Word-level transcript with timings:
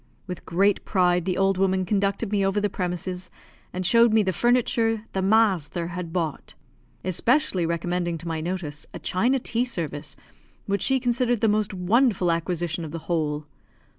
With 0.25 0.47
great 0.47 0.83
pride 0.83 1.25
the 1.25 1.37
old 1.37 1.59
woman 1.59 1.85
conducted 1.85 2.31
me 2.31 2.43
over 2.43 2.59
the 2.59 2.71
premises, 2.71 3.29
and 3.71 3.85
showed 3.85 4.11
me 4.11 4.23
the 4.23 4.33
furniture 4.33 5.03
"the 5.13 5.21
masther" 5.21 5.89
had 5.89 6.11
bought; 6.11 6.55
especially 7.05 7.67
recommending 7.67 8.17
to 8.17 8.27
my 8.27 8.41
notice 8.41 8.87
a 8.95 8.97
china 8.97 9.37
tea 9.37 9.63
service, 9.63 10.15
which 10.65 10.81
she 10.81 10.99
considered 10.99 11.41
the 11.41 11.47
most 11.47 11.71
wonderful 11.71 12.31
acquisition 12.31 12.83
of 12.83 12.89
the 12.89 12.97
whole. 13.05 13.45